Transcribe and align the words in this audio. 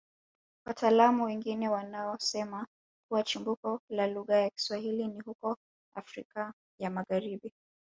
Wataalamu 0.65 1.23
wengine 1.23 1.69
wanaosema 1.69 2.67
kuwa 3.09 3.23
chimbuko 3.23 3.81
la 3.89 4.07
lugha 4.07 4.35
ya 4.37 4.49
Kiswahili 4.49 5.07
ni 5.07 5.19
huko 5.19 5.57
Afrika 5.95 6.53
ya 6.79 6.89
Magharibi 6.89 7.53